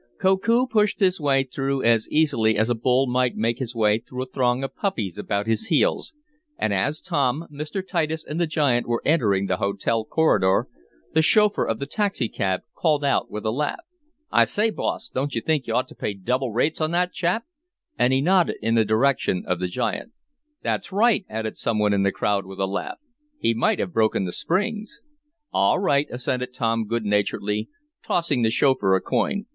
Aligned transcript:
Koku 0.19 0.65
pushed 0.65 0.99
his 0.99 1.19
way 1.21 1.43
through 1.43 1.83
as 1.83 2.09
easily 2.09 2.57
as 2.57 2.69
a 2.71 2.73
bull 2.73 3.05
might 3.05 3.35
make 3.35 3.59
his 3.59 3.75
way 3.75 3.99
through 3.99 4.23
a 4.23 4.31
throng 4.31 4.63
of 4.63 4.75
puppies 4.75 5.15
about 5.19 5.45
his 5.45 5.67
heels, 5.67 6.15
and 6.57 6.73
as 6.73 6.99
Tom, 6.99 7.45
Mr. 7.53 7.87
Titus 7.87 8.25
and 8.25 8.41
the 8.41 8.47
giant 8.47 8.87
were 8.87 9.03
entering 9.05 9.45
the 9.45 9.57
hotel 9.57 10.03
corridor, 10.03 10.67
the 11.13 11.21
chauffeur 11.21 11.67
of 11.67 11.77
the 11.77 11.85
taxicab 11.85 12.61
called 12.73 13.05
out 13.05 13.29
with 13.29 13.45
a 13.45 13.51
laugh: 13.51 13.77
"I 14.31 14.45
say, 14.45 14.71
boss, 14.71 15.07
don't 15.09 15.35
you 15.35 15.41
think 15.43 15.67
you 15.67 15.75
ought 15.75 15.87
to 15.89 15.93
pay 15.95 16.15
double 16.15 16.51
rates 16.51 16.81
on 16.81 16.89
that 16.93 17.13
chap," 17.13 17.45
and 17.95 18.11
he 18.11 18.21
nodded 18.21 18.55
in 18.59 18.73
the 18.73 18.83
direction 18.83 19.43
of 19.45 19.59
the 19.59 19.67
giant. 19.67 20.13
"That's 20.63 20.91
right!" 20.91 21.27
added 21.29 21.59
some 21.59 21.77
one 21.77 21.93
in 21.93 22.01
the 22.01 22.11
crowd 22.11 22.47
with 22.47 22.57
a 22.59 22.65
laugh. 22.65 22.97
"He 23.37 23.53
might 23.53 23.77
have 23.77 23.93
broken 23.93 24.25
the 24.25 24.33
springs." 24.33 25.03
"All 25.53 25.77
right," 25.77 26.07
assented 26.09 26.55
Tom, 26.55 26.87
good 26.87 27.05
naturedly, 27.05 27.69
tossing 28.03 28.41
the 28.41 28.49
chauffeur 28.49 28.95
a 28.95 28.99
coin. 29.01 29.45